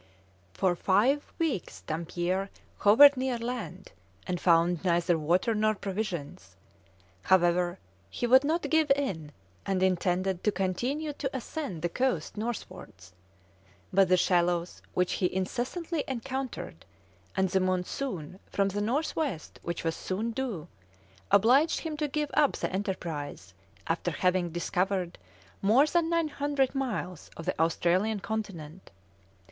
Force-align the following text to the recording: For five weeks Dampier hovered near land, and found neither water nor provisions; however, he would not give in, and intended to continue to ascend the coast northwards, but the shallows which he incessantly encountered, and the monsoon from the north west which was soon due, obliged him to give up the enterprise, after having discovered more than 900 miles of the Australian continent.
For 0.55 0.75
five 0.75 1.31
weeks 1.37 1.81
Dampier 1.81 2.49
hovered 2.79 3.15
near 3.15 3.37
land, 3.37 3.91
and 4.25 4.41
found 4.41 4.83
neither 4.83 5.15
water 5.15 5.53
nor 5.53 5.75
provisions; 5.75 6.55
however, 7.21 7.77
he 8.09 8.25
would 8.25 8.43
not 8.43 8.67
give 8.71 8.89
in, 8.95 9.31
and 9.63 9.83
intended 9.83 10.43
to 10.43 10.51
continue 10.51 11.13
to 11.13 11.29
ascend 11.37 11.83
the 11.83 11.87
coast 11.89 12.35
northwards, 12.35 13.13
but 13.93 14.09
the 14.09 14.17
shallows 14.17 14.81
which 14.95 15.13
he 15.21 15.31
incessantly 15.31 16.03
encountered, 16.07 16.83
and 17.37 17.49
the 17.49 17.59
monsoon 17.59 18.39
from 18.49 18.69
the 18.69 18.81
north 18.81 19.15
west 19.15 19.59
which 19.61 19.83
was 19.83 19.95
soon 19.95 20.31
due, 20.31 20.67
obliged 21.29 21.81
him 21.81 21.95
to 21.97 22.07
give 22.07 22.31
up 22.33 22.53
the 22.53 22.73
enterprise, 22.73 23.53
after 23.85 24.09
having 24.09 24.49
discovered 24.49 25.19
more 25.61 25.85
than 25.85 26.09
900 26.09 26.73
miles 26.73 27.29
of 27.37 27.45
the 27.45 27.61
Australian 27.61 28.19
continent. 28.19 28.89